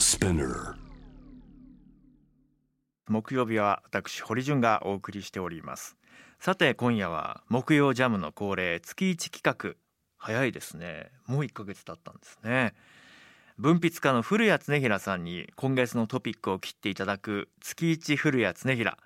[0.00, 0.76] Spinner
[3.06, 5.94] 木曜日は私堀潤がお送りしております。
[6.38, 9.76] さて今夜は木曜ジャムの恒例月一企画。
[10.16, 11.10] 早いですね。
[11.26, 12.72] もう1ヶ月経ったんですね。
[13.58, 18.96] 文筆家の古谷恒平さんに今月のトピックを切っていただく月一古谷恒平。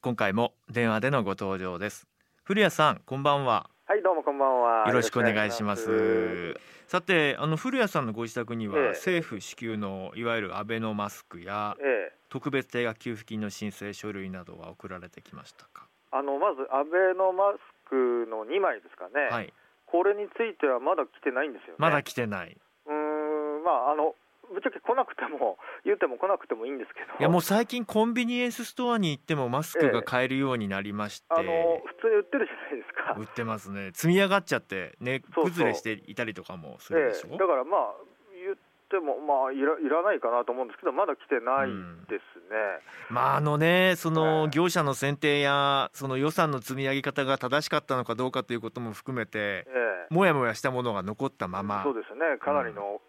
[0.00, 2.06] 今回も電話でのご登場です。
[2.42, 3.68] 古谷さんこんばんは。
[3.84, 4.86] はい、どうもこんばんは。
[4.86, 6.54] よろしくお願いします。
[6.86, 8.88] さてあの古谷さんのご自宅には、ええ。
[8.90, 11.82] 政府支給のいわゆるアベノマスクやえ
[12.12, 17.58] え、特別定額給付金の申請書類などは送られてきましたか、あのまずアベノマス
[17.90, 19.28] クの2枚ですかね。
[19.30, 19.52] はい。
[19.86, 21.74] これについてはまだ来てないんですよね。
[21.78, 22.56] まだ来てない。
[22.86, 24.14] うーん、まああの
[24.52, 27.18] ぶっちゃけ来なくても言っても来なくてもいいんですけど。
[27.18, 33.14] いやもう最近コンビニエンスストアに行ってもマスクが買えるようになりまして、あの普通に売ってるじゃないですか。
[33.18, 33.90] 売ってますね。
[33.94, 37.92] 積み上がっちゃってね崩れしていたりとかもすえるでしょ、え、だからまあ
[38.32, 38.56] 言っ
[38.90, 41.68] てもまあいらいらないかなと思うんですけど、まだ来てない
[42.08, 42.80] ですね。
[43.08, 49.66] まああのねそえのえ業者の選定やその予算の積み上げ方が正しかったのかどうかということも含めてえ
[50.10, 51.82] え、もやもやしたものが残ったまま。
[51.82, 52.38] そうですね。
[52.38, 53.00] かなりの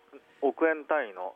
[0.43, 1.35] 億円単位の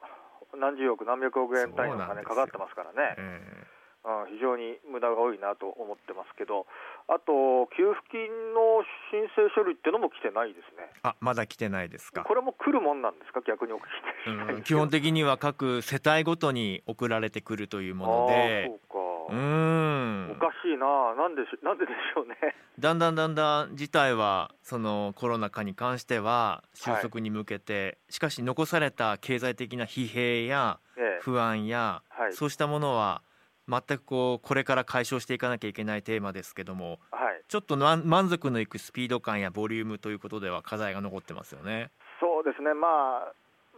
[0.56, 3.16] 何十億何百億円単位の金かかってますからね。
[3.18, 3.68] え
[4.08, 6.66] うん、非常に無駄が多いなと思ってますけど、
[7.12, 8.80] あと、給付金の
[9.12, 12.24] 申請書類っていうのも来てないですね、えあまだ来てないですか。
[12.24, 18.68] これも来るもんなんですか、逆にお聞きしたいんうんですけど基本的には各世帯ごとに送られてくるというもので。
[18.68, 20.32] そうか、ん。
[20.32, 22.36] おかしいな、なんでしなんででしょうね、
[22.80, 31.22] だんだんだんだん事態はそのコロナ禍に関しては収束に向けて、しかし残された経済的な疲弊やええ。
[31.22, 32.34] 不安や、はい。
[32.34, 33.22] そうしたものは
[33.68, 41.92] 全くこうこれから解消していかなきゃいけないテーマですけどもはい、ちょっとな満足のいくスピード感やボリュームということでは課題が残ってますよね。
[42.20, 43.34] そうですね、まあ、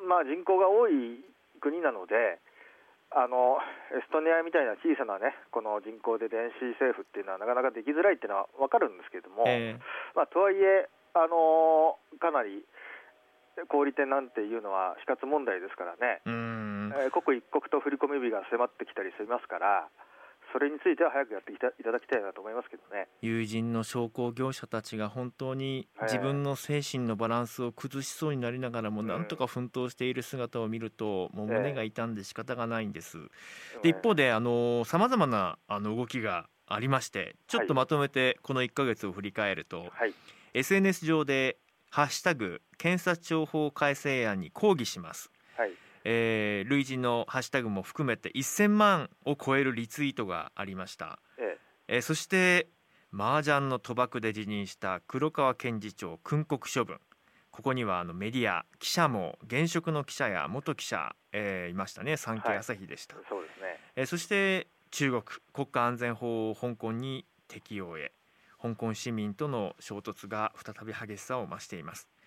[0.08, 1.24] まあ、人口が多い
[1.60, 2.40] 国なので、
[3.12, 3.58] あの
[3.90, 9.46] エストニアみたいな小さなね、この人口で電子政府っていうのはなかなかできづらいっていうのは分かるんですけれども。
[9.48, 9.78] え
[10.14, 12.66] まあ、とはいえ、あのーかなり
[13.68, 19.90] 小売店なんていうのは死活問題ですからね、えー刻一刻と振り込み日が迫ってきたりしますから、
[20.52, 23.08] それについては早くやっていただきたいなと思いますけどね。
[23.22, 29.26] 友人の商工業者たちが本当にええ自分の精神のバランスを崩しそうになりながらもうんなん。
[29.26, 33.18] とか奮闘している姿を見るともう胸が痛んで仕方がないんです。
[33.18, 33.24] で
[33.84, 40.14] えー一方であのさまざまなあの動きがありましてちょっとまとめてこの1ヶ月を振り返ると、はい、
[40.54, 41.58] SNS 上で
[41.90, 45.74] 「ハッシュタグ検察庁法改正案に抗議します」はい、
[46.12, 51.20] えー類似のハッシュタグも含めて1000万を超えるリツイートがありました。
[51.38, 51.98] ええ。
[52.00, 52.68] ーそして
[53.14, 57.00] 麻雀の賭博で辞任した黒川検事長訓告処分。
[57.52, 62.18] ここにはあのメディア記者も現職の記者や元記者、えーいましたね。
[62.18, 63.80] 産経朝日でした、ーそうですね。
[63.96, 65.22] えーそして中国
[65.54, 68.14] 国家安全法を香港に適用へ。
[68.60, 72.08] 香港市民との衝突が再び激しさを増しています。
[72.12, 72.19] えー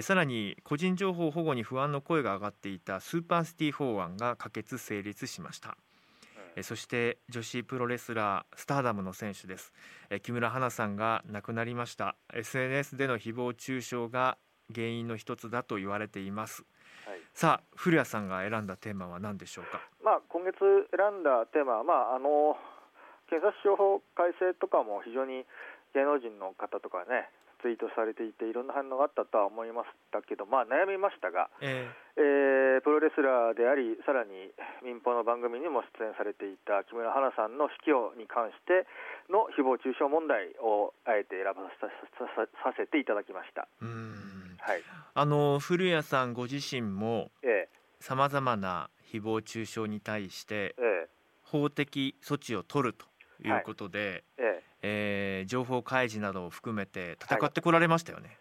[0.00, 5.76] さらに個人情報保護に不安の声が上がっていたスーパーシティ法案が可決成立しました。
[6.56, 9.72] えーそして女子プロレスラースターダムの選手です。
[10.08, 12.16] えー木村花さんが亡くなりました。
[12.32, 14.38] SNS での誹謗中傷が
[14.74, 16.64] 原因の一つだと言われています。
[17.06, 17.20] はい。
[17.34, 19.80] さあ古谷さんが選んだテーマは何でしょうか？
[20.02, 20.56] まあ、今月
[20.96, 22.56] 選んだテーマは、まあ、あの
[23.28, 25.44] 検察庁法改正とかも非常に
[25.94, 27.28] 芸能人の方とかね、
[27.62, 32.78] ツイートされていて、いろんな反応があったとは思いましたけど、まあ、悩みましたが、ええ。
[32.78, 34.50] ープロレスラーであり、さらに
[34.82, 38.86] 民放の番組にも出演されていた木村花さんの死去に関して
[39.30, 43.68] の誹謗中傷問題をあえて選ばさせていただきました。
[43.80, 44.82] はい。
[45.14, 47.68] あの古谷さんご自身もえ
[48.00, 51.08] さまざまな誹謗中傷に対してええ
[51.42, 53.06] 法的措置を取ると
[53.46, 58.36] いうことで、ええええー情報開示などを含めて戦ってこられましたよね。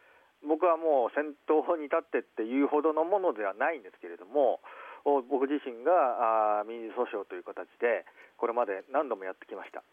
[0.47, 4.59] 僕はもう先頭に立ってっていうほどのものではないんですけれども、
[5.05, 8.05] お僕自身があー民事訴訟という形で、
[8.37, 9.83] これまで何度もやってきました。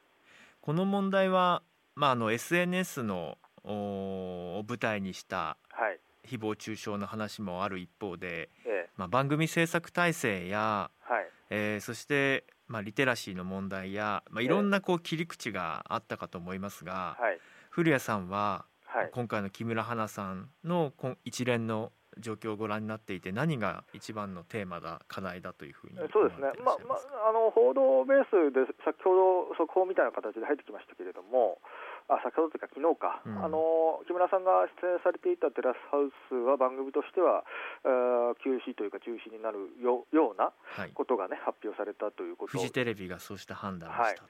[0.61, 1.63] この問題は、
[1.95, 17.39] まあ、あの SNS のおを舞台にしたはい誹謗中傷の話もある一方で、ええまあ、番組制作体制や、はいえーそして、まあ、リテラシーの問題や、まあ、いろんなこう切り口があったかと思いますが、はい。
[17.71, 19.11] 古谷さんははい。
[19.13, 20.93] 今回の木村花さんの
[21.25, 29.15] 一連の状況をご覧になっていて何が一番のテーマだ課題だというふうにそうですね、まあまあ、あの報道ベースで先ほ
[29.53, 31.61] ど速報みたいな形で入ってきましたけれども、
[32.09, 33.45] あ先ほどというか昨日か、うん。
[33.45, 37.45] あの木村さんが出演されていたテラスハウスは番組としては、
[37.85, 42.53] えー休止というか中止になるよようなはい、ことがね発表されたということ。
[42.53, 44.29] フジテレビがそうした判断をしたと。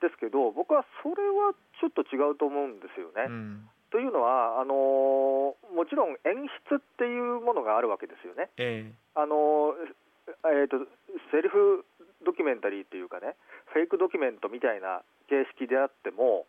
[0.00, 3.26] ですけど僕はそれはちょっと違うと思うんですよね。
[3.26, 3.68] うん。
[3.90, 8.50] というのはあのーもちろん演出っていうものがあるわけですよね。
[8.56, 9.74] えあの
[10.46, 10.78] えー、と
[11.30, 11.84] セリフ
[12.24, 13.34] ドキュメンタリーっていうかね
[13.72, 16.46] フェイクドキュメントみたいな形式であっても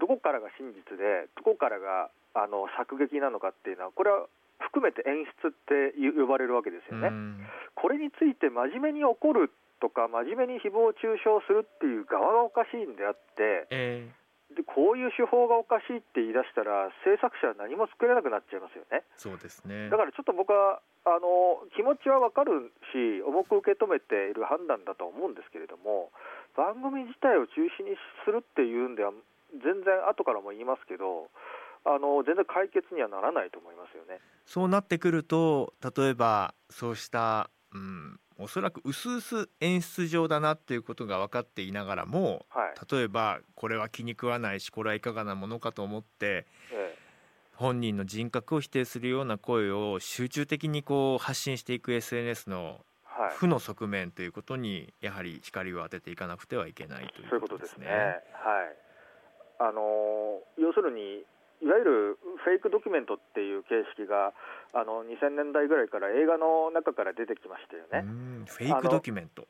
[0.00, 4.26] どこからが真実でどこからがあの作劇なのかっていうのはこれは
[4.58, 7.08] 含めて演出って呼ばれるわけですえよね。
[7.08, 9.50] うんこれについて真面目に怒る
[9.80, 14.08] とか真面目に誹謗中傷するっていう側がおかしいんであってえ
[14.54, 19.06] でこういう手法がおかしいって言い出したら制作者は何も作れなくなっちゃいますよね。
[19.16, 19.88] そうですね。
[19.88, 26.10] だからちょっと僕はあの気持ちはわかるし重く受け止めている判断だと思うんですけれども
[26.56, 29.12] 番組自体を中止にするっていうんでは
[29.52, 31.28] 全然後からも言いますけど
[31.84, 34.20] あの全然解決にはならないと思いますよね。
[34.44, 46.96] そうなってくると例えばそうした、うん、おそらく薄々演出上だなっていうことが分かっていながらもはい例えばこれは気に食わないしこれはいかがなものかと思ってえ
[47.54, 52.80] 本人の人格を否定するような声を集中的にこう発信していく SNS の
[53.36, 57.48] 負の側面ということにやはり光を当てていかなくてはいけないといそういううこでね。
[57.48, 57.86] こととですすね。
[57.88, 58.89] はい。
[59.60, 61.22] あの要するに
[61.60, 64.32] いわゆるフェイクドキュメントっていう形式が
[64.72, 68.08] あの2000年代ぐらいから映画の中から出てきましたよね。
[68.08, 69.44] うんフェイクドキュメント。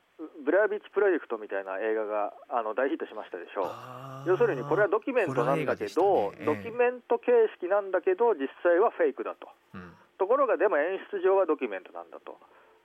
[0.44, 4.26] ブレアウィッチプロジェクトみたいな映画があの大ヒットしましたでしょう。
[4.26, 9.46] 要するにこれはドキュメントなんだけど、ねドキュメント形式なんだけど実際はフェイクだと。
[9.74, 12.36] うんところがでも演出上はドキュメントなんだと。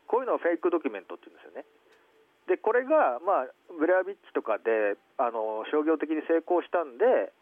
[0.08, 1.66] こういうのをフェイクドキュメントって言うんですよね。
[2.48, 3.48] でこれが、まあ、
[3.80, 7.34] ブレアビッチとかであの商業的に成功したんで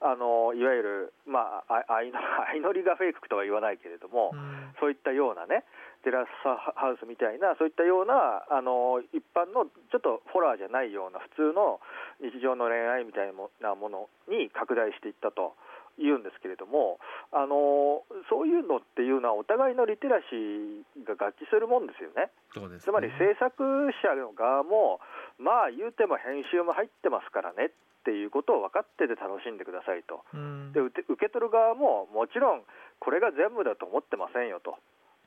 [0.00, 2.18] あのいわゆる、まあ、あ相の
[2.54, 4.58] 相乗りがフェイクとは言わないけれども、うん。
[4.80, 5.64] そういったようなね
[6.04, 11.80] テラスハウスみたいなそういったようなあの一般のちょっとホラーじゃないような普通の
[12.22, 15.54] 日常の恋愛みたいなものに拡大していったと
[15.98, 16.98] 言うんですけれども
[17.32, 22.30] あのそういうのっていうのはお互いのリテラシーが合致するもんですよね。
[22.54, 22.90] そうですね。
[22.90, 25.00] つまり制作者の側も
[25.38, 27.70] まあ言うても編集も入ってますからねっ
[28.06, 30.24] ていうことを分かってて楽しんでくださいと。
[30.32, 30.72] うん。
[30.72, 32.62] で受け取る側ももちろん
[32.98, 34.78] これが全部だと思ってませんよと。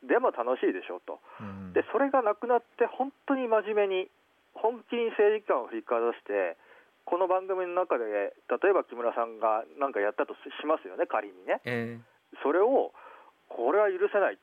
[0.01, 1.19] でも楽しいでしょうと。
[1.39, 1.73] うん。
[1.73, 4.09] でそれがなくなって本当に真面目に
[4.53, 6.57] 本気に政治観を振りかざして
[7.05, 8.03] この番組の中で
[8.47, 11.61] 例えば木村さんが何かやったとしますよね仮にね。
[11.65, 11.99] え
[12.43, 12.93] それを
[13.49, 14.39] これは許せない。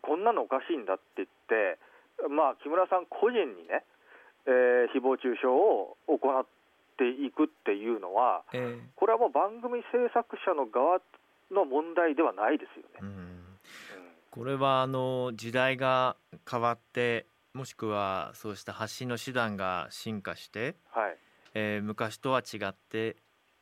[0.00, 1.78] こんなのおかしいんだって言って
[2.28, 3.84] まあ木村さん個人にね、
[4.46, 6.46] えー誹謗中傷を行っ
[6.96, 8.88] ていくっていうのはええ。
[8.96, 11.00] これはもう番組制作者の側
[11.50, 13.00] の問題ではないですよね。
[13.00, 13.08] うん。
[13.08, 13.44] うん。
[14.30, 16.16] これはあの時代が
[16.48, 21.16] 変わってもしくはそうした発信の手段が進化して、はい
[21.54, 23.16] えー昔とは違って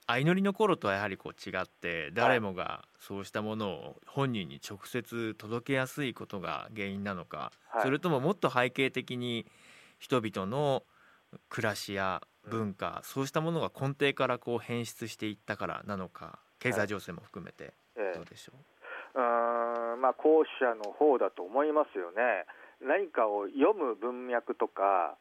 [0.09, 7.83] 相乗りの頃とはやはりこう違って誰もがそうしたものを本人に直接届けやすいことが原因なのか、はい。
[7.83, 9.47] それとももっと背景的に
[10.01, 10.83] 人々の
[11.49, 18.17] 暮らしや文化、そうしたものが根底からこう変質していったからなのか経済情勢も含めてええ。
[18.17, 18.53] どうでしょ
[19.15, 19.19] う？
[19.19, 22.45] ーんまあ後者の方だと思いますよね。
[22.81, 25.17] 何かを読む文脈とか、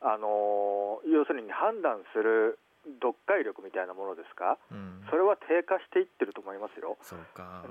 [0.00, 2.58] あのー要するに判断する
[3.00, 6.96] 読解力みたいなものですか、う、うん、それは低下していってると思いますよ。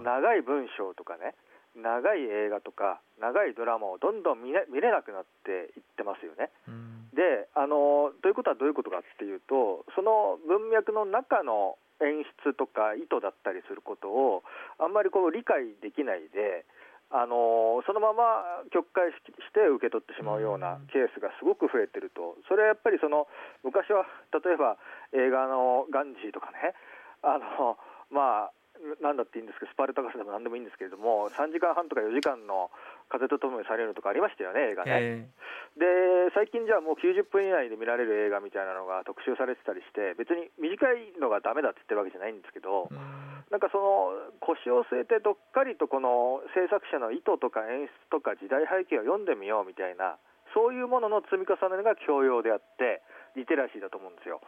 [0.03, 1.35] 長い文章とかね、
[1.75, 6.51] 長い映画とか、長いドラマをどんどん見れ見れなくなっていってますよね。
[6.67, 14.43] うんであのということはどういうことかっていうとその文脈の中の演出とか意図だったりすることを
[14.77, 16.67] あんまりこう理解できないで
[17.11, 20.87] あのそのまま曲解しして受け取ってしまうようなうん。
[20.87, 22.37] ケースがすごく増えてると。
[22.49, 23.27] それはやっぱりその
[23.63, 24.77] 昔は例えば
[25.13, 26.73] 映画のガンジーとかね。
[27.21, 27.77] あの
[28.09, 28.51] まあ
[29.01, 32.69] なんだっていいんですけどスパルタガスでもなんでもいいんですけれども3時間半とか4時間の
[33.09, 34.91] 風と共にされるとかありましたよね映画ね。
[34.93, 43.35] えで最近じゃあもう90分以内で見られる映画みたいなのが特集されてたりして別に短いのがダメだって言ってるわけじゃないんですけどえうん。
[43.51, 50.17] なんかその腰を据えてどっかりとこの制作者の意図とか演出とか時代背景を読んでみようみたいな
[50.55, 53.03] そういうものの積み重ねが教養であって
[53.35, 54.39] リテラシーだと思うんですよ。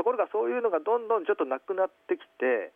[0.00, 2.72] ところがそういうのがどんどんちょっとなくなってきて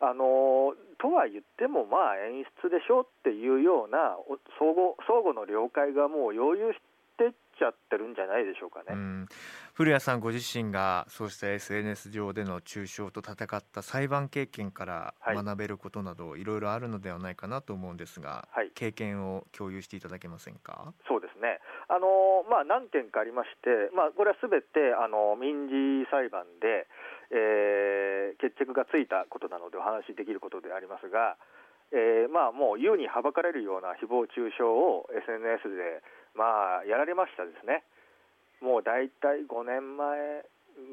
[0.00, 6.80] あのとは言ってもまあ演出でしょっていうようなお相互相互の了解がもう容易っ
[7.16, 8.86] ていっちゃってるんじゃないでしょうかね。
[8.90, 9.26] うん、
[9.72, 15.36] 古谷さんご自身がそうした SNS 上での中傷と戦った裁判経験からはい。
[15.36, 18.70] 学べることなどいろいろあるのではないかなと思うんですが、はい。
[18.74, 20.92] 経験を共有していただけませんか？
[21.08, 26.86] そうですね、あのまあ、何件かありまして、まあ、これはすべてあの民事裁判で、
[27.30, 27.75] えー決
[28.58, 31.36] 着がついたことなのでお話しできることでありますが、
[31.92, 36.02] えーまあ、もう優にはばかれるような誹謗中傷を SNS で、
[36.34, 37.84] まあ、やられましたですね、
[38.60, 40.44] もう大体5年前、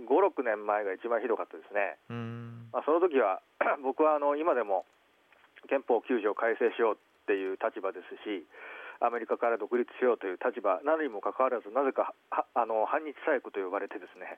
[0.06, 1.98] 5、6年前が一番ひどかったですね。
[2.10, 3.42] うんまあ、その時は
[3.84, 4.86] 僕はあの今でも
[5.70, 8.44] 憲法9条を改正しようっていう立場ですし
[9.00, 14.38] アメリカから独立しようという立場なのにもかかわらずなぜかはあの反日細工と呼ばれてですね、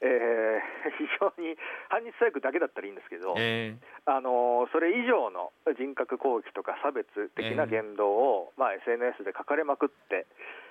[0.00, 1.56] えー 非常に
[1.88, 10.26] 反日細工だけだったらいいんですけど、えあのそれ以上の人格攻撃とか差別的な言動を、まあ、SNS で書かれまくって、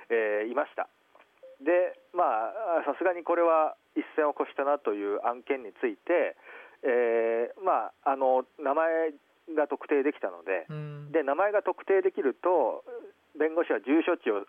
[0.10, 0.88] えーいました。
[1.62, 6.36] で、まあ、さすがにこれは一線を越したなという案件について、
[6.84, 9.14] えーまあ、あの名前
[9.56, 11.12] が特定できたのでーうん。
[11.12, 12.84] で、名前が特定できると、
[13.38, 14.46] 弁護士は住所地を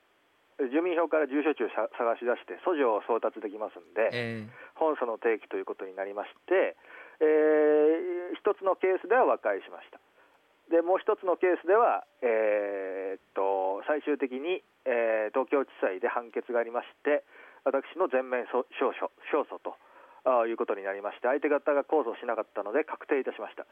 [0.59, 6.77] 住民票から住所地をさ探し出して、訴状を送達できますんで、え本訴の提起ということになりまして、
[7.21, 10.01] えー一つのケースでは和解しました。
[10.71, 17.25] でもう一つのケースでは、えーっと最終的に、えー東京地裁で判決がありまして、
[17.65, 19.77] 私の全面訴勝訴と
[20.47, 23.67] いうことになりまして、相手方が控訴しなかったので確定いたしました。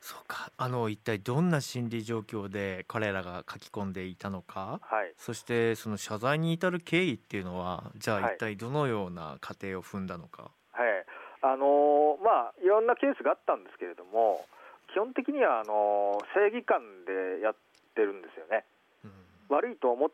[0.00, 0.52] そうか。
[0.56, 4.80] あの一体どんな心理状況で彼らが書き込んでいたのか。
[4.82, 5.12] はい。
[5.16, 8.34] そしてその謝罪に至る経緯っていうのはじゃあはい。
[8.36, 11.04] 一体どのような過程を踏んだのか、はい。
[11.42, 14.46] あのーまあ、いろんなケースがあったんですけれども、
[14.92, 17.54] 基本的にはあのー正義感でやっ
[17.94, 18.64] てるんですよね。
[19.04, 19.56] うん。
[19.56, 20.10] 悪いと思っ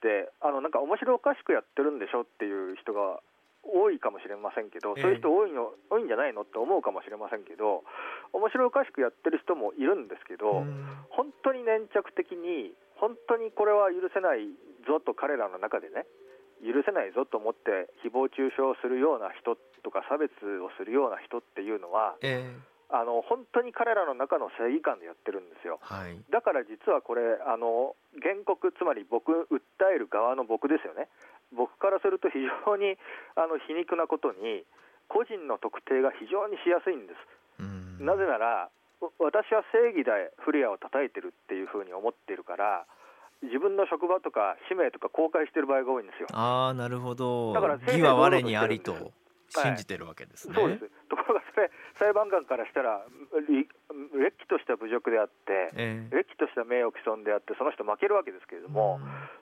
[0.00, 3.20] てあのなんか面白おかしくやってるんでしょっていう人が
[3.68, 5.02] 多いかもしれませんけど、ええ。
[5.02, 7.84] そういう人多いの多いんじゃないのって思うかもしれませんけど
[8.32, 10.86] 面白おかしくやってる人もいるんですけど、うん。
[11.10, 14.48] 本当に粘着的に本当にこれは許せない
[14.86, 16.06] ぞと彼らの中でね
[16.64, 22.42] 許せないぞと思って誹謗中傷をするような人とか差別をするような人っていうのはえ
[22.90, 25.78] あの本当に彼らの中の正義感でやってるんですよ。
[25.84, 26.16] ーはい。
[26.32, 31.08] だから実はこれあの原告つまり僕訴える側の僕ですよね
[31.54, 32.96] 僕からすると非常に
[33.36, 34.64] あの皮肉なことに
[35.08, 38.04] 個人の特定が非常にしやすいんです、うん。
[38.04, 38.68] なぜなら
[39.00, 40.10] わ私は正義で
[40.44, 42.84] フレアを叩いてるっていうふうに思っているから
[43.42, 46.26] 自分の職場とか使命とか公開してる場合が多いんですよ。
[46.32, 47.52] ああなるほど。
[47.52, 49.12] だから義は我にありと
[49.48, 50.90] 信じてるわけですね、そうです。
[51.08, 53.04] ところがそれ裁判官からしたら
[53.48, 53.68] り
[54.14, 56.14] れっきとした侮辱であってええ。
[56.14, 59.00] れっきとした名誉毀損であってその人負けるわけですけれども、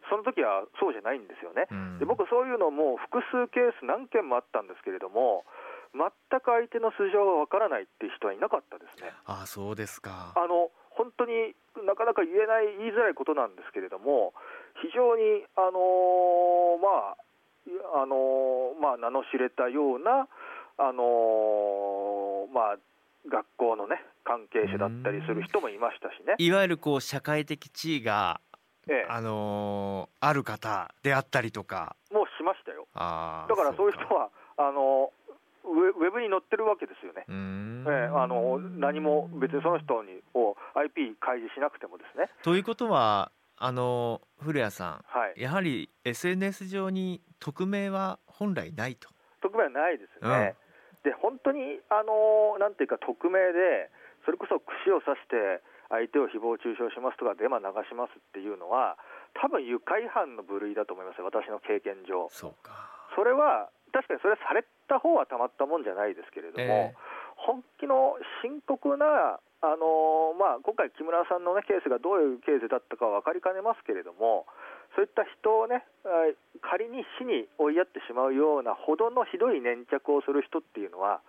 [0.09, 1.67] その時はそうじゃないんですよね。
[1.71, 1.99] うん。
[1.99, 5.45] で僕、そういうのも複数ケース何件もあったんですけれども、
[5.93, 9.13] 全く相手の素性がわからないっていう人はいなかったですね。
[9.27, 10.33] ああそうですか。
[10.37, 14.33] あの本当になかなか言えない、言いづらいことなんですけれども、
[14.81, 17.26] 非常に、あのーまあ
[17.95, 20.29] あのーまあ、名の知れたような、
[20.79, 22.77] あのーまあ、
[23.29, 26.35] 学校のね、関係者だったりする人もいましたしね。
[26.39, 28.41] いわゆるこう社会的地位が、
[28.89, 32.87] ええ、あのーある方であったりとかもうしましたよ。
[32.95, 33.01] だ
[33.55, 35.11] からそういう人かはあの
[35.65, 37.25] ウェブに載ってるわけですよね。
[37.29, 42.31] ええあの何も別にその人にを IP 開示しなくてもですね。
[42.43, 45.43] ということはあの古谷さはいん。
[45.43, 49.09] やはり SNS 上に匿名は本来ないと。
[49.43, 50.55] 匿名はないですね。
[51.05, 53.91] で本当にあのなんていうか匿名で
[54.25, 58.99] それこそ串を刺して相手を誹謗中傷しますとかデマ流しますっていうのは
[59.39, 62.29] 多分愉快犯の部類だと思いますよ私の経験上。
[62.31, 62.91] そうか。
[63.15, 66.93] それは確かにそれされた方はたまったもんじゃないですけれども。
[66.93, 66.95] え
[67.37, 74.47] 本気の深刻な、あのまあ、今回、木村さんの、ね、ケースがどういうケースだったかは分かりかねますけれども、
[74.95, 76.09] そういった人をね、あ
[76.61, 81.21] 仮に死に追いやってしまうようなほどのひどい粘着をする人っていうのは、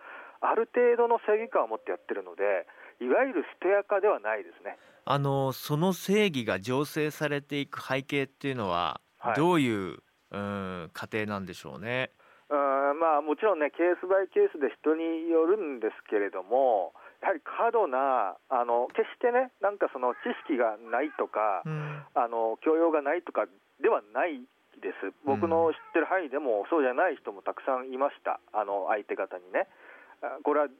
[0.41, 2.67] ある程度の正義感を持ってやってるので、
[2.99, 4.77] いわゆる捨てアカではないですね。
[5.05, 9.97] あのその正義が醸成されていく背景っていうのは、はいどういう、
[10.31, 12.11] うん、過程なんでしょうね？
[12.49, 22.05] うんまあ、もちろんね、ケースバイケースで人によるんですけれども、やはり過度な、あの決してね、なんかその知識がないとか、うん。
[22.13, 23.45] あの教養がないとか
[23.81, 24.41] ではない
[24.81, 29.67] です、僕の知ってる範囲でもそうじゃない人もたくさんいました、あの相手方にね。
[30.21, 30.73] あこれはじ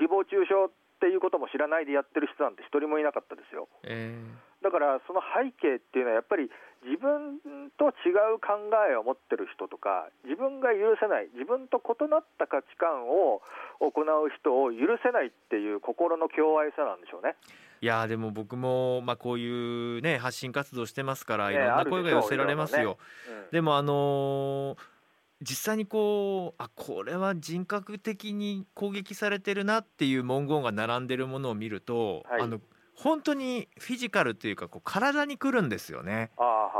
[0.00, 3.68] 誹謗中傷っていうことも知らないでやってる人なんて一人もいなかったですよ。
[3.84, 4.16] え
[4.62, 6.50] だからその背景っていうのはやっぱり
[6.84, 7.40] 自分
[7.76, 8.56] と違う考
[8.88, 13.40] えを持ってる人とか自分が許せない自分と異なった価値観を
[13.80, 17.36] 行う人を許せないっていう心の狭隘さなんでしょうね。
[17.82, 22.98] いやでも僕も、まあ、こういうね発信活動してますから、ねいろんな声が寄せられますよ。
[23.28, 25.00] うんでもあのー
[25.42, 32.60] 実際にこうあこれは人格的に攻撃されてるなっていう文言が並んでるものを見ると、はいあの
[33.02, 36.30] 本当にフィジカルというかこう体にくるんですよね。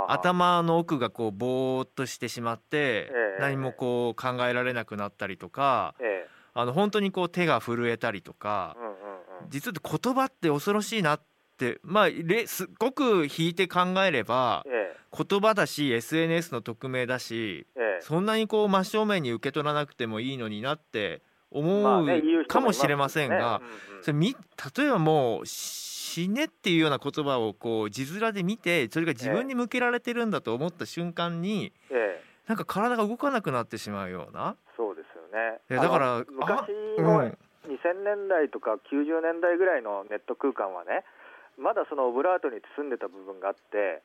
[0.07, 8.77] 頭の奥がこうぼーっとしてしまって、ええ何もこう考えられなくなったりとかえあの本当にこう手が震えたりとか
[9.49, 11.21] 実は言葉って恐ろしいなっ
[11.57, 17.67] てまあれすっごく引いて考えればえ言葉だし SNS の匿名だし
[18.00, 22.07] そんなにこう真正面に受け取らなくてもいいのになって思う
[22.47, 23.62] かもしれませんが
[24.03, 24.37] それみ
[24.77, 25.47] 例えばもう
[26.11, 34.57] 死ねっていうような言葉をこう字面で見てそれが自分に向けられてるんだと思った瞬間にええなんか体が動かなくなってしまうような。
[34.76, 35.61] そうですよね。
[35.71, 37.38] だから昔うのん
[37.71, 41.05] 2000年代とか90年代ぐらいのネット空間はね、
[41.57, 44.02] まだそのオブラートに包んでた部分があって、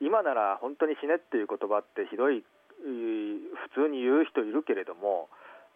[0.00, 2.42] 今なら本当に死ねっていう言葉ってひどい、
[2.82, 5.28] 普通に言う人いるけれども、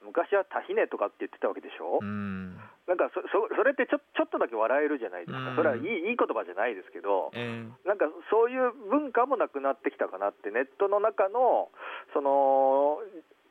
[0.05, 2.57] 昔はタヒネとかって言ってたわけでしょ、うん。
[2.89, 5.57] なんかそそそれってちょちょっとだけ笑えるじゃないですか、うん。
[5.57, 11.69] それはいいいい言葉じゃないですけど、えなんかそういう文化もなくなってきたかなって、ネットの中の、
[12.13, 12.99] その、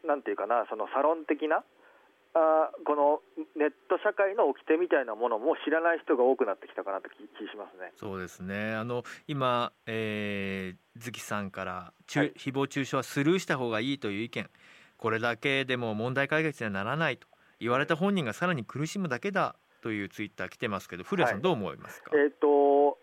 [0.05, 1.63] なんていうかな、そのサロン的な、
[2.33, 3.21] あーこの
[3.57, 7.91] ネット社会の掟みたいなものも知らない人が多くなってきたかなって気気しますね。
[7.95, 8.75] そうですね。
[8.75, 12.33] あの今、えー、月さんから、中はい。
[12.33, 14.49] 誹謗中傷はスルーした方がいいという意見
[14.99, 17.27] これだけでも問題解決にはならないと。
[17.59, 21.43] 言われた本人がさらに苦しむだけだというツイッター来てますけど古谷さんはい。
[21.43, 22.97] どう思いますか、えっ、と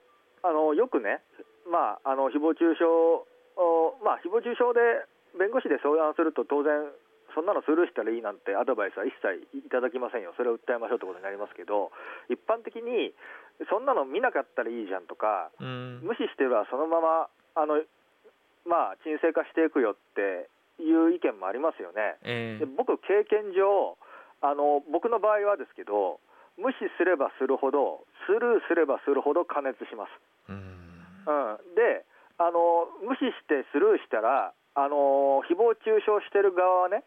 [0.47, 1.21] あのよくね、
[1.67, 2.87] まあ、あの誹謗中傷、
[3.59, 5.05] おまあ、誹謗中傷で
[5.39, 6.89] 弁護士で相談すると、当然、
[7.35, 11.93] そんなのスルーしたらいいなんてアドバイスは一切いただきませんよ、それを訴えましょうってことになりますけど、
[12.33, 13.13] 一般的に、
[13.69, 16.01] そんなの見なかったらいいじゃんとか、うん。
[16.07, 17.83] 無視してればそのままあの、
[18.65, 22.17] まあ、沈静化していくよっていう意見もありますよね。
[22.23, 23.97] えーで僕、経験上
[24.41, 26.21] あの、僕の場合はですけど、
[26.57, 30.11] 無視すればするほど、スルーすればするほど加熱します。
[30.49, 32.05] うんうん、で
[32.39, 37.05] あの、無視してスルーしたら、あの誹謗中傷してる側はね、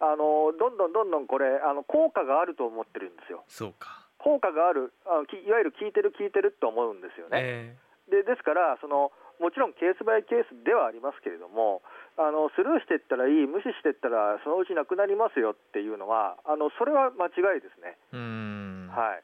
[0.00, 3.44] あのどんどんどんどんこれあの、効果があると思ってるんですよ。
[3.48, 7.76] そうか、効果がある、あのきいわゆる聞いてる、聞いてると思うんですよね。
[7.76, 7.76] え
[8.10, 11.82] でですからその、もちろんケースバイケースではありますけれども、
[12.18, 17.96] あのスルーしていったらいい、無視していったらそのうちなくなりますよっていうのは、あのそれは間違いですね。
[18.12, 18.90] ーうん。
[18.92, 19.22] はい。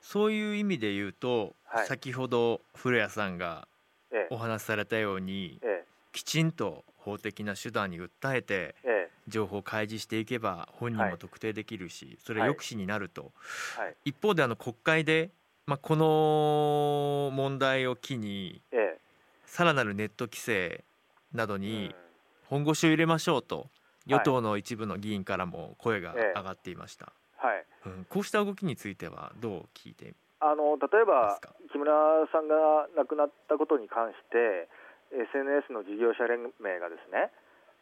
[0.00, 1.86] そういう意味で言うと、はい。
[1.86, 3.66] 先ほど古谷さんが
[4.12, 4.34] ええ。
[4.34, 9.10] お話しされたようにえきちんと法的な手段に訴えてええ。
[9.28, 11.10] 情報を開示していけば本人はい。
[11.12, 13.32] も特定できるし、それは抑止になると、
[13.78, 13.96] えはい。
[14.04, 15.30] 一方であの国会で、
[15.66, 18.98] まあ、この問題を機にえ
[19.46, 20.84] さらなるネット規制
[21.32, 22.11] などえにうん
[22.52, 23.68] 本腰を入れましょうとはい。
[24.12, 26.38] 与党の一部の議員からも声がええ。
[26.38, 27.64] 上がっていました、はい。
[27.86, 31.40] うん、こうした動きについてはどう聞いてあの例えば
[31.72, 31.94] 木村
[32.28, 34.68] さんが亡くなったことに関して
[35.14, 37.30] SNS の事業者連盟がですね、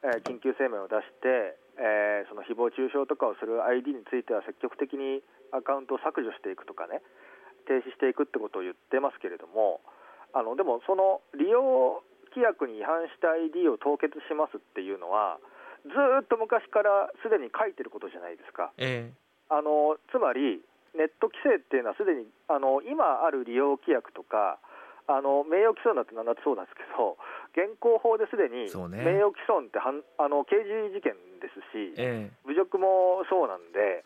[0.04, 7.02] えー緊急声明を出して、えーその誹謗中傷とかをする ID については積極的にアカウントを削除していくとかね
[7.66, 9.80] 停止していくってことを言ってますけれども
[10.37, 15.38] あのでもその利用規約に違反した ID を凍結しますっていうのは
[15.85, 18.73] ずーっと昔からすでに書いてることじゃないですか。
[18.77, 19.12] え
[19.49, 20.62] あのつまり、
[20.95, 24.59] ネット規制っていうのは、すでにあの今ある利用規約とか、
[25.11, 27.19] あの名誉毀損だってなんだってそうなんですけど、
[27.57, 32.47] 現行法ですでに名誉毀損ってはんあの刑事事件ですし、ええ。
[32.47, 34.05] 侮辱もそうなんで、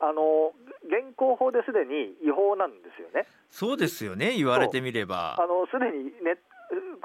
[0.00, 0.52] あの
[0.84, 3.24] 現行法ですでに違法なんですよね。
[3.48, 5.36] そうですよね言われてみれば。
[5.38, 6.36] あのすでにネ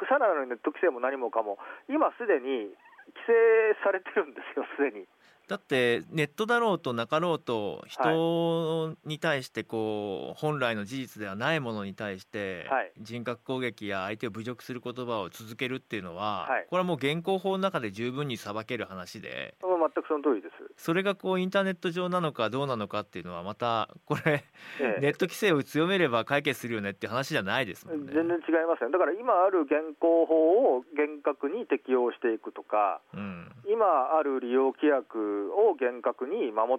[0.09, 1.57] さらなるネット規制も何もかも、
[1.89, 2.71] 今すでに
[3.13, 5.05] 規制されてるんですよ、すでに。
[5.47, 12.91] だってネットだろうとなかろうと人に対してこう本来の事実ではないものに対してはい。
[12.99, 16.67] 人格攻撃や相手を侮辱する言葉を続けるっていうのははい。
[16.69, 20.53] これはもう現行法の中で十分に裁ける話でうん全くその通りです。
[20.77, 24.43] それがこうインターネット上なのかどうなのかっていうのはまたこれ
[24.81, 28.13] ええネット規制を強めれば解決するよねって話じゃないですもんね。
[28.13, 36.77] 全然違いますよ、だから今ある現行法を厳格に適用していくとか、うん今ある利用規約を厳格に守っ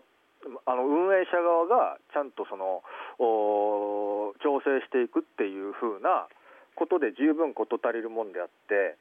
[0.66, 2.82] あの運営者側がちゃんとその
[3.18, 6.28] お調整していくっていう風な
[6.76, 8.96] ことで十分事足りるもんであって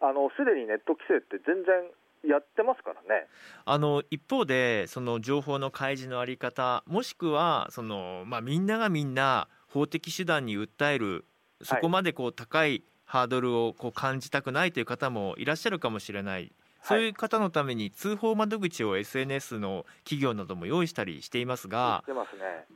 [0.00, 1.90] あのすでにネット規制って全然
[2.24, 3.26] やってますからね。
[3.64, 11.24] あの一方でその情報の開示の在り方もしくはその、まあ、みんながみんな法的手段に訴える
[11.62, 16.52] そこまでこう高いハードルをこう感じたくないという方もいらっしゃるかもしれない。
[16.82, 22.14] そういう方のために通報窓口を SNS の企業なども用意したりしていますが、ね。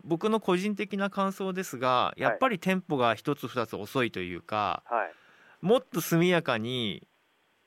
[0.02, 5.12] 僕の個人的な感想ですがやっぱりテンポが一つ二つ遅いというか、はい。
[5.64, 7.06] もっと速やかに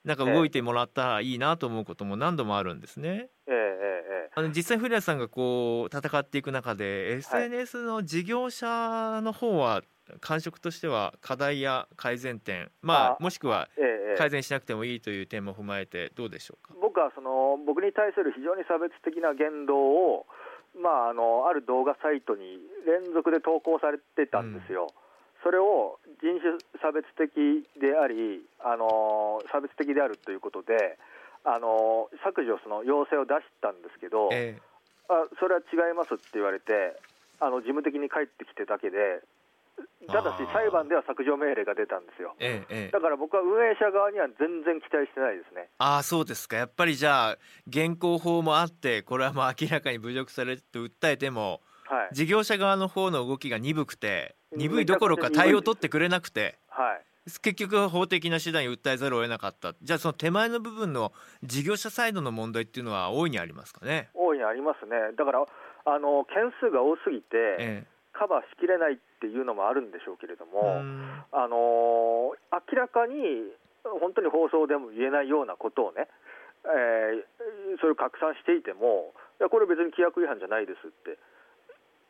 [0.04, 3.30] なんか動いてもらったらいいなと思うことも何度もあるんですね。
[3.48, 9.84] えええええあの実際古谷さんがこう戦っていく中で SNS の事業者の方は
[10.22, 13.70] 感触としては課題や改善点まああもしくは
[14.18, 16.74] 改善しなくてもいいという点も踏まえてどうでしょうか？
[16.82, 20.26] 僕はその僕に対する非常に差別的な言動を、
[20.76, 24.88] まあ、あのある動画サイトに連続で投稿されてたんですよ、
[25.44, 30.98] それを人種差別的でありあの差別的であるということで
[31.44, 34.58] あの削除その要請を出したんですけど、え
[35.10, 36.96] あそれは違いますって言われて
[37.40, 39.20] あの事務的に帰ってきてだけで
[40.08, 42.36] ただし裁判では削除命令が出たんですよ。
[42.40, 42.92] ええええ。
[42.92, 45.70] だから僕は運営者側には全然期待してないですね。
[45.80, 46.58] ああそうですか。
[46.58, 52.16] やっぱりじゃあ現行法もあってこれはもう明らかに侮辱されると訴えてもはい。
[52.16, 57.02] 事業者側の方の動きが鈍くて鈍いどころか対応取ってくれなくてはい。
[57.26, 59.74] 結局法的な手段に訴えざるを得なかった。
[59.82, 64.10] じゃあその手前の部分の事業者サイドの問題っていうのは大いにありますかね？
[64.14, 71.24] 大いにありますね、だからあの件数が多すぎて、えカバーしきれないっていうのもあるんでしょうけれどえも、うん。
[71.32, 73.16] あの明らかに
[73.84, 76.08] 本当に放送でも言えないようなことをね、
[76.68, 81.18] えーそれを拡散していても、いやこれ別に規約違反じゃないですって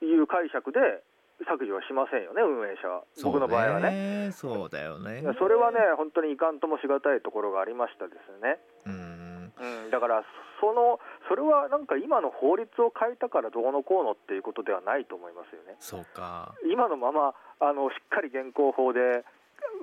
[0.02, 1.04] いう解釈で
[1.46, 4.28] 削除はしませんよね、運営者は、僕の場合はね。
[4.28, 5.24] ねそうだよね。
[5.38, 8.60] それはね、本当にいかんともしがたいところがありましたですね。
[8.86, 9.54] うん。
[9.54, 10.24] うん、だから
[10.60, 15.76] その、それはなんか今の法律を変えたからどうのこうのっていうことではないと思いますよね。
[15.80, 16.56] そうか。
[16.72, 19.26] 今のままあのしっかり現行法で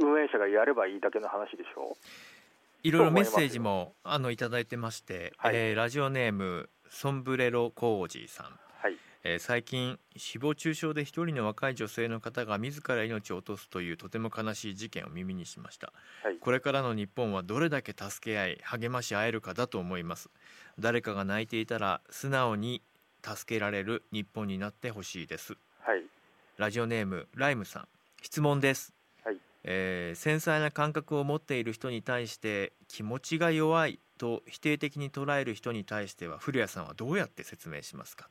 [0.01, 1.97] 運営者がやればいいだけの話でしょ。
[2.83, 5.57] いろいろメッセージもあのいただいてまして、はい。
[5.57, 8.70] えーラジオネームソンブレロコージーさん、はい
[9.23, 15.93] えー最近誹謗中傷で一人の若い女性の方が自ら命を落とすというとても悲しい事件を耳にしました。
[16.23, 16.37] はい。
[16.39, 20.31] これからの日本はどれだけ助け合い励まし合えるかだと思います。
[20.79, 22.81] 誰かが泣いていたら素直に
[23.23, 25.55] 助けられる日本になってほしいです。
[25.81, 26.03] はい。
[26.57, 27.89] ラジオネームライムさん。
[28.23, 29.37] 質問です、はい。
[29.65, 38.29] えー繊細な感覚を持っている人に対して気持ちが弱いと否定的に捉える人に対しては古谷さんはどうやって説明しますか？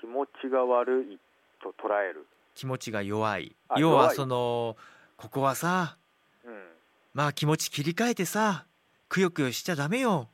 [0.00, 1.18] 気持ちが悪い
[1.62, 3.54] と捉える、気持ちが弱い。
[3.68, 4.76] あ要はその
[5.16, 5.96] ここはさ
[6.44, 6.52] うん、
[7.12, 8.64] まあ気持ち切り替えてさ
[9.08, 10.28] くよくよしちゃダメよ。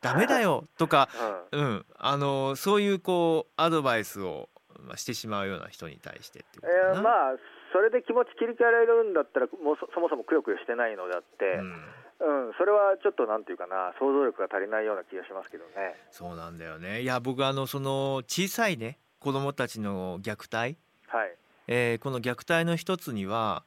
[0.00, 0.64] ダメだよ。
[0.78, 1.08] とか
[1.52, 1.60] うん。
[1.60, 1.86] うん。
[1.96, 4.48] あのそういうこうアドバイスを
[4.80, 7.36] まあしてしまうような人に対してってえーまあ
[7.72, 11.84] それで気持ち切り替えられるんだったらもうそそもそもくよくよしてないのであって、うん
[12.20, 15.94] うんそれはちょっとなんていうかな想像力が足りないような気がしますけどね。
[16.10, 17.02] そうなんだよね。
[17.02, 20.76] いや僕あのその小さいね子供たちの虐待、
[21.06, 21.34] はい。
[21.68, 23.64] えーこの虐待の一つには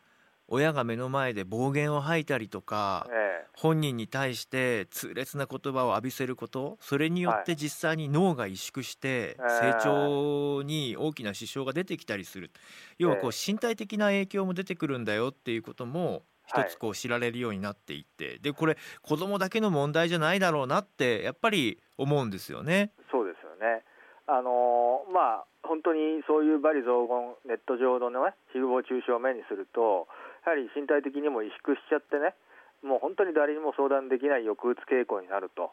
[0.48, 12.52] 親が目の前で暴言を吐いたりとかえ本人に対して痛烈な言葉を浴びせることそれによって実際に脳が萎縮してえー成長に大きな支障が出てきたりする。
[12.98, 22.92] 要はこう身体的な影響も出てくるんだよっていうことも一つこう知られるようになっていってでこれ子供だけの問題じゃないだろうなってやっぱり思うんですよね。
[23.12, 23.84] そうですよね。
[24.28, 30.08] あのーまあ本当にそういう罵詈雑言ネット上のね誹謗中傷を目にすると
[30.46, 32.34] やはり身体的にも萎縮しちゃってね
[32.82, 35.72] もう本当に誰にも相談できない抑うつ傾向になると。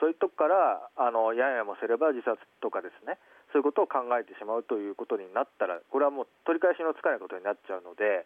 [0.00, 3.20] そういうとこからあのややもすれば自殺とかですね
[3.52, 8.24] そういうことを考えてしまうということになったらこれはもう取り返しのつかないことになっちゃうので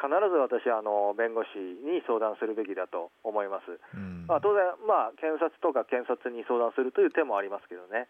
[0.00, 3.78] 必ず私はあの弁護士に相談するべきだと思います。
[3.94, 4.26] うん。
[4.26, 8.08] まあ、当然、まあ、検察とか検察に相談するという手もありますけどね。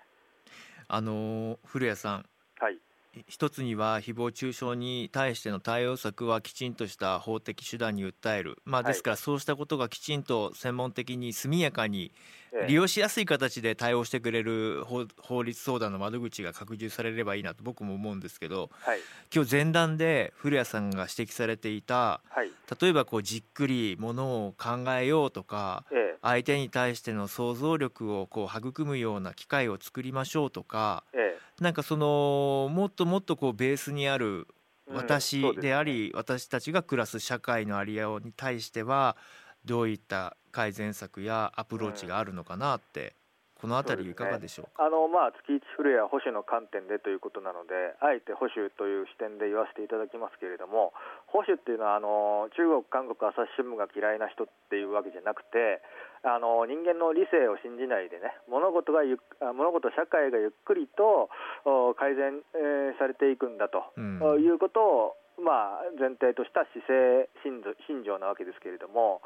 [0.89, 2.27] あのー古谷さん。
[2.59, 2.79] はい、
[3.27, 8.93] 一つには誹謗中傷に対しての対応策はきちんとした法的手段に訴える、まあ、はい。
[8.93, 12.33] ですからそうしたことがきちんと専門的に速やかにええ
[12.69, 18.99] 利用しやすい形で対応してくれる法法律相談の窓口が拡充されればいいなと僕も思うんですけどはい、
[19.35, 34.47] 今日前段で古谷さんが指摘されていたはい、例えばこうじっくりものを考えようとかええ、相手に対しての想像力をこう育むような機会を作りましょうとかえなんかそのもっともっとこうベースにある
[34.87, 39.17] うん私であり、私たちが暮らす社会のありように対しては
[39.65, 43.17] どういった改善策やアプローチがあるのかなって、
[43.57, 44.85] このあたりいかがでしょうか？
[44.85, 50.93] あのまあ、月一フレア保守の観点でということなので、あえて保守という視点で言わせていただきますけれども、
[51.31, 55.79] 保守っていうのはあの中国、韓国、朝日新聞が嫌いな人っていうわけじゃなくて、
[56.27, 61.31] あの人間の理性を信じないでね、物事がゆ物事、社会がゆっくりと
[61.65, 64.43] お改善、えーされていくんだと、うん。
[64.43, 69.23] いうことを、まあ、前提とした姿勢信条信条なわけですけれども、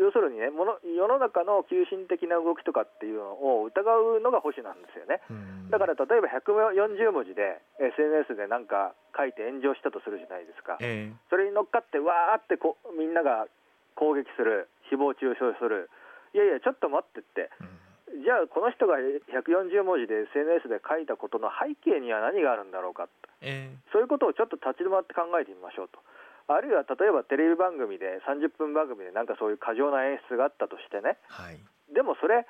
[0.00, 5.22] 要するにねもの、世の中の急進的な動きとかっていうのを疑うのが保守なんですよね。
[5.30, 13.48] うんだから例えば140文字で SNS で何か書いて炎上したとするじゃないですか、えそれに乗っかって、わーってこうみんなが
[13.96, 15.90] 攻撃する、誹謗中傷する、
[16.34, 17.83] いやいや、ちょっと待ってって、えうん
[18.14, 23.08] じゃあ、この人が140文字で SNS で書いたことの背景には何があるんだろうか、
[23.42, 25.98] えそういうことをちょっと立ち止まって考えてみましょうと。
[26.46, 31.58] あるいは例えばテレビ番組で30分番組でなんかそういう過剰な演出があったとしてね、はい。
[31.92, 32.46] でもそれ、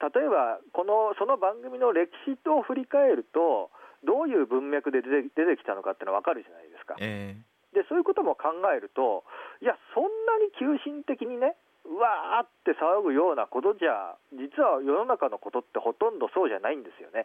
[0.00, 3.70] 例えばこのその番組の歴史を振り返ると、
[4.02, 6.96] どういう文脈で出て出てきたのかっていうのは分かるじゃないですか。
[6.98, 7.36] え。
[7.72, 9.24] でそういうことも考えると、
[9.60, 17.24] いや、そんなに急進的にね、うわーって騒ぐようなことじゃ、実は世の中のことってほとんどそうじゃないんですよね。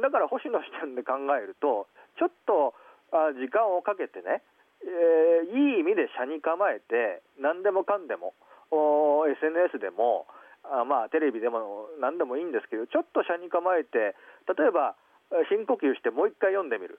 [0.00, 1.86] だから星野視点で考えると、
[2.18, 2.74] ちょっと
[3.12, 4.42] あ時間をかけてね、
[4.82, 8.34] えーいい意味で車に構えて、何でもかんでも、
[8.70, 10.26] お SNS でも、
[10.64, 14.14] あまあ、テレビでも何でもいいんですけど、ちょっと車に構えて、
[14.56, 14.94] 例えば
[15.32, 16.98] えー深呼吸してもう一回読んでみる、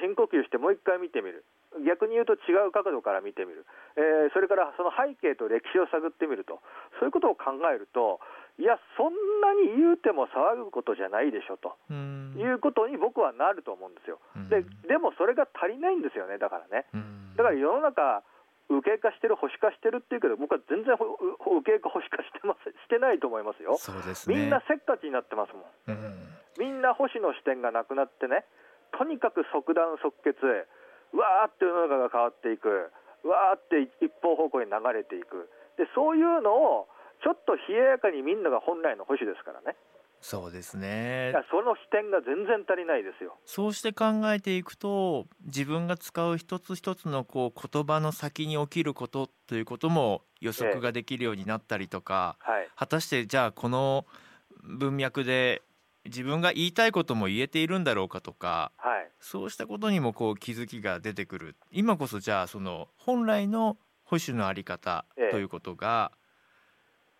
[0.00, 1.44] 深呼吸してもう一回見てみる、
[1.86, 6.60] 逆に言うと違う角度から見てみる、えーそれからその背景と歴史を探ってみると、
[6.98, 8.18] そういうことを考えると、
[8.58, 11.78] いや、そんなに言うても騒ぐことじゃないでしょと。
[11.88, 12.34] うん。
[12.36, 14.48] いうことに僕はなると思うんですよ、うん。
[14.48, 17.36] ででもそれが足りないんですよね、だからね、うん。
[17.36, 18.22] だから世の中、
[18.68, 24.36] 右傾化してる、保守化してるっていうけど、僕は全然右傾化、保守化してますしてないと思いますよ、そうですね。
[24.36, 26.28] みんなせっかちになってますもん、うん。
[26.58, 28.44] みんな保守の視点がなくなってね、
[28.92, 30.36] とにかく即断即決、
[31.16, 32.92] わーって世の中が変わっていく、
[33.26, 36.88] わーって一方方向に流れていく、でそういうのを
[37.22, 39.76] ちょっと冷ややかに見るのが本来の保守ですからね、
[40.20, 43.38] そうですいねやその視点が全然足りないですよ。
[43.44, 52.68] そうして考えていくと自分が使う一つ一つのこう言葉の先に起きることということも予測ができるようになったりとか、はい。
[52.76, 54.06] 果たしてじゃあこの
[54.62, 55.62] 文脈で
[56.04, 61.56] 自分が言いたいことも言えているんだろうかとかはいそうしたことにもこう気づきが出てくる。
[61.70, 65.30] 今こそじゃあその本来の保守のあり方ええ。
[65.30, 66.12] ということが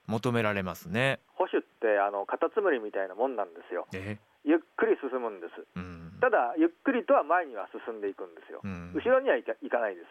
[0.06, 1.20] 求められますね。
[1.34, 6.16] 保守ってあのカタツムリみたいなもんなんですよ、えゆっくり進むんです、うん。
[6.20, 8.92] ただ、ゆっくりとは前には進んでいくんですよ、うん。
[8.94, 10.08] 後ろにはいかいかないです、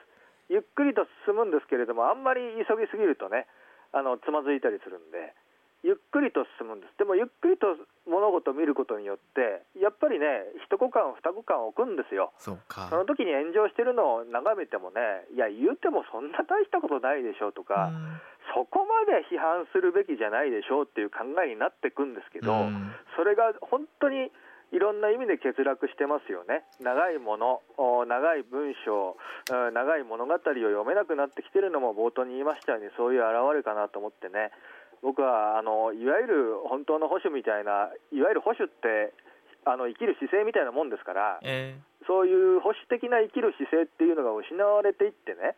[0.50, 3.48] ゆっくりと進むんですけれども、あんまり急ぎすぎるとね、
[3.92, 5.34] あのつまずいたりするんで、
[5.84, 12.34] ゆっくりと進むんです、でもゆっくりと物事を見ることによって、やっぱりね、一股間、二股間置くんですよ。
[12.38, 12.88] そうか。
[12.90, 18.22] その時に炎上してるのを眺めてもね、いや、言うてもそんな大したことないでしょうとか、うん。
[18.56, 22.92] そこまで批判するべきじゃないでしょうっていう考えになっていくんですけど、うん。
[23.16, 24.32] それが本当に
[24.72, 29.18] いろんな意味で欠落してますよね、長いもの、お長い文章、
[29.50, 34.52] うん長い物語を読めなくなってきてるのも冒頭に言いましたように、そういう表れかなと思ってね、
[35.02, 39.14] 僕はあのいわゆる本当の保守みたいな、いわゆる保守って、
[39.66, 45.56] あの生きる姿勢みたいなもんですから、えそういう保守的な生きる姿勢っていうのが失われていってね、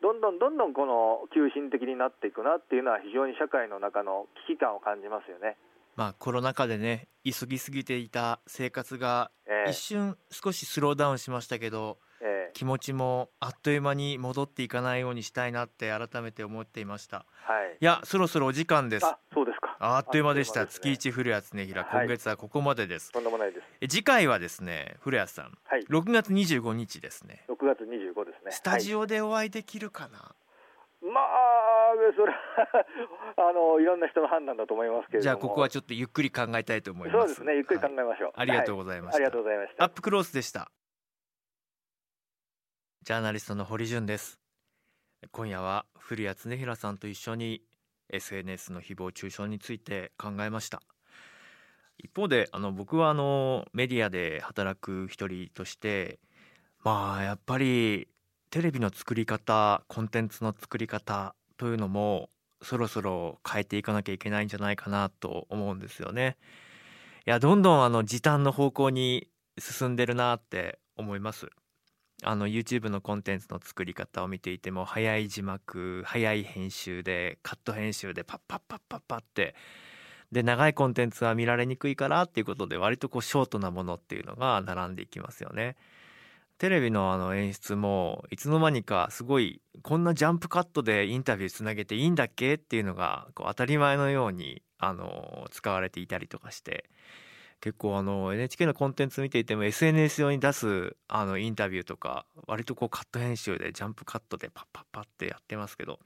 [0.00, 5.56] どんどんどんどんこの急進的になっていくなっていうのは、非常に社会の中の危機感を感じますよね。
[5.96, 12.11] まあコロナ禍でね急ぎすぎていた生活がええ一瞬少しスローダウンしましたけどええ
[12.52, 17.26] 気持ちもあっという間に戻っていかないようにしたいなって改めて思っていました。
[17.34, 17.76] はい。
[17.80, 19.06] いやそろそろお時間です。
[19.06, 19.76] あそうですか。
[19.80, 20.60] あっという間でした。
[20.60, 20.66] ね。
[20.70, 22.06] 月一古谷恒平はい。
[22.06, 23.66] 今月はここまでです、とんでもないです。
[23.80, 25.58] え次回はですね古谷さん。
[25.64, 25.84] はい。
[25.84, 27.44] 6月25日ですね。
[27.48, 28.50] 6月25ですね。
[28.50, 30.42] スタジオでお会いできるかな、はい
[31.02, 32.38] まあ、それは
[33.50, 35.22] あのいろんな人の判断だと思いますけれども。
[35.22, 37.18] じゃあここはちょっとゆっくり考えたいと思います。
[37.18, 37.54] そうですね。
[37.56, 38.32] ゆっくり考えはいましょう。
[38.36, 39.26] ありがとうはございました、い。
[39.26, 39.84] ありがとうございました。
[39.84, 39.90] アッ。
[39.90, 40.70] プクロースでした
[43.04, 44.38] ジャーナリストの堀潤です
[45.32, 47.60] 今夜は古谷恒平さんと一緒に
[48.10, 50.82] SNS の誹謗中傷について考えました
[51.98, 56.20] 一方であの僕はあのメディアで働く一人として
[56.84, 58.06] まあやっぱり
[58.50, 62.30] テレビの作り方コンテンツの作り方というのも
[62.62, 66.36] そろそろ変えていかなきゃいけないんじゃないかなと思うんですよね。
[67.26, 69.26] いやどんどんあの時短の方向に
[69.58, 71.48] 進んでるなって思います。
[72.24, 79.54] あの YouTube のコンテンツの作り方を見ていても早い字幕早い編集でカット編集でパッパッパッパッパって。
[80.30, 85.76] で長いコンテンツは見られにくいからっていうことで割とこうショートなものっていうのが並んでいきますよね。
[86.56, 92.54] テレビのあの演出もいつの間にかすごいこんなジャンプカットでインタビューつなげていいんだっけ？
[92.54, 96.88] っていうのがこう当たり前のようにあの使われていたりとかして。
[97.62, 105.98] 結構あの NHK のコンテンツ見ていても SNS 用に出すあのインタビューとか割とこうカット編集でジャンプカットでパッパッパッってやってますけど。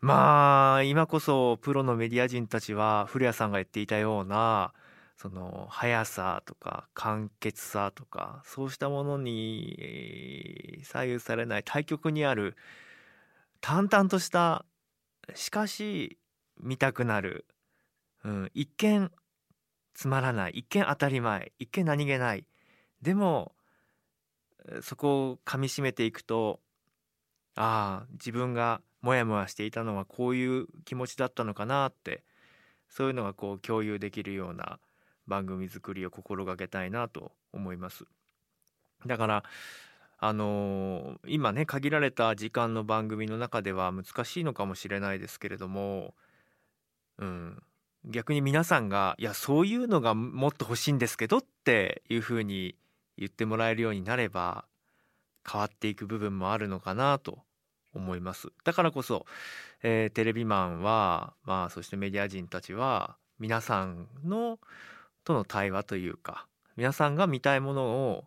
[0.00, 4.74] まあ今こそプロのメディア人たちは古谷さんが言っていたような
[5.16, 12.54] その速さとか簡潔さとかそうしたものに左右されない対極にある
[13.62, 14.66] 淡々とした
[15.34, 16.18] しかし
[16.60, 17.46] 見たくなる、
[18.24, 19.10] うん、一見
[19.94, 20.52] つまらない。
[20.56, 21.52] 一見当たり前。
[21.58, 22.44] 一見何気ない。
[23.02, 23.52] でも
[24.82, 26.60] そこをかみしめていくと
[27.54, 32.24] ああ自分がモヤモヤしていたのはこういう気持ちだったのかなって
[32.88, 34.78] そういうのがこう共有できるような
[35.26, 38.04] 番組作りを心がけたいなと思います。
[39.06, 39.44] だから
[40.18, 46.14] あのー、今ね限られた時間の番組の中では難しいのかもしれないですけれども、
[47.18, 47.62] うん、
[48.04, 52.76] 逆に皆さんが「いやそういうのがもっと欲しいんですけど」っていうふうに
[53.16, 54.66] 言ってもらえるようになれば
[55.50, 57.42] 変わっていく部分もあるのかなと
[57.94, 58.48] 思います。
[58.64, 59.26] だからこそ、
[59.82, 64.58] えー、テレビマンはまあそしてメディア人たちは皆さんの
[65.24, 68.24] との対話というか皆さんが見たいものを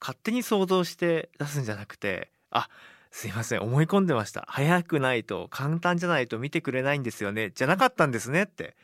[0.00, 2.68] 勝手に想像して出すんじゃなくてあ
[3.10, 8.76] すいません思い込んでました早くないと簡単じゃないと見てくれないんですよねじゃなかったんですねって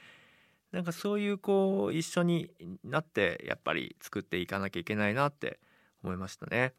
[0.73, 2.51] なんかそういうこう一緒に
[2.85, 5.59] なってやっぱり作っていかなきゃいけないなって
[6.03, 6.75] 思いましたね。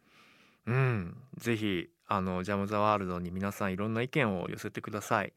[0.67, 5.33] うん、ぜひあのジャム・ザ・ワールドに皆さんいろんな意見を寄せてください。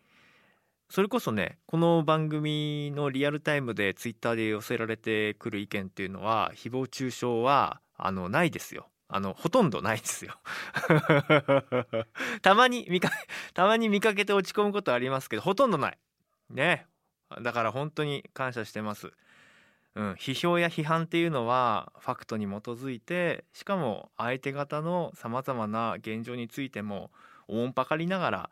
[0.91, 8.90] それこそねこの番組のリアルタイムでツイッターで寄せられてくる意見っていうのは誹謗中傷はあのないですよ。
[9.13, 10.35] あのほとんどないですよ
[12.43, 13.11] たまに見か
[13.55, 15.99] たまに見かけて落ち込むことありますけどほとんどない
[16.49, 16.87] ね
[17.43, 19.13] だから本当に感謝してます。
[19.97, 27.11] うん、批評や批判っていうのはファクトに基づいてしかも相手方のさまざまな現状についても
[27.49, 28.51] おんぱかりながら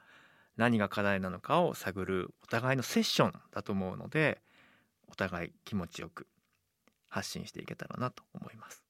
[0.56, 4.40] 何が課題なのかを探るお互いのセッションだと思うので
[5.08, 6.26] お互い気持ちよく
[7.08, 8.87] 発信していけたらなと思います。